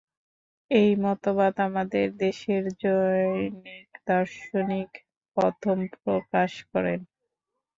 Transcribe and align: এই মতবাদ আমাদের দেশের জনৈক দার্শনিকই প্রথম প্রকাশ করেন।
এই 0.71 0.91
মতবাদ 1.03 1.55
আমাদের 1.67 2.05
দেশের 2.17 2.63
জনৈক 2.81 3.53
দার্শনিকই 4.07 5.01
প্রথম 5.37 5.77
প্রকাশ 5.97 6.51
করেন। 6.71 6.99